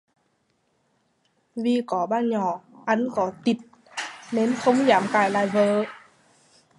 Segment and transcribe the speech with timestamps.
[1.55, 3.57] Vì có bà nhỏ, Anh có tịt
[4.31, 5.83] nên không dám cãi lại vợ